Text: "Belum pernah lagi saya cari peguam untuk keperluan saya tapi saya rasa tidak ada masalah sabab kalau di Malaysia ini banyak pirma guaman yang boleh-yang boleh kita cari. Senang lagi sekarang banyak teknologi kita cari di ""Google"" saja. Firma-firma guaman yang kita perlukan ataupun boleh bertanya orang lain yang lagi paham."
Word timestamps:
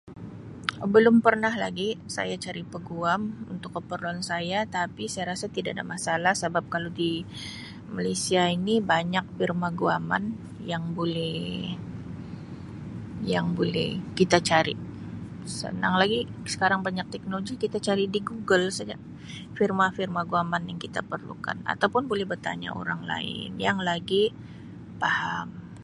"Belum 0.93 1.15
pernah 1.25 1.53
lagi 1.63 1.89
saya 2.15 2.35
cari 2.45 2.63
peguam 2.73 3.21
untuk 3.53 3.71
keperluan 3.77 4.21
saya 4.31 4.59
tapi 4.77 5.03
saya 5.13 5.25
rasa 5.31 5.45
tidak 5.55 5.71
ada 5.75 5.85
masalah 5.93 6.33
sabab 6.41 6.65
kalau 6.73 6.89
di 7.01 7.11
Malaysia 7.95 8.41
ini 8.57 8.73
banyak 8.93 9.25
pirma 9.37 9.69
guaman 9.81 10.23
yang 10.71 10.83
boleh-yang 10.97 13.47
boleh 13.59 13.89
kita 14.19 14.37
cari. 14.49 14.75
Senang 15.57 15.95
lagi 16.01 16.19
sekarang 16.53 16.79
banyak 16.87 17.07
teknologi 17.13 17.53
kita 17.63 17.77
cari 17.87 18.05
di 18.13 18.19
""Google"" 18.29 18.67
saja. 18.77 18.95
Firma-firma 19.57 20.21
guaman 20.31 20.63
yang 20.69 20.79
kita 20.85 20.99
perlukan 21.11 21.57
ataupun 21.73 22.03
boleh 22.11 22.25
bertanya 22.33 22.69
orang 22.81 23.01
lain 23.11 23.51
yang 23.67 23.77
lagi 23.89 24.23
paham." 25.01 25.49